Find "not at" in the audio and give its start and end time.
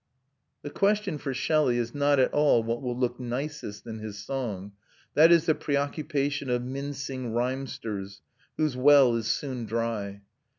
1.93-2.33